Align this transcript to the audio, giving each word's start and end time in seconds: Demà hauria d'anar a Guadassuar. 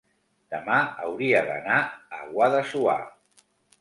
Demà 0.53 0.77
hauria 1.09 1.43
d'anar 1.49 1.77
a 2.21 2.25
Guadassuar. 2.33 2.97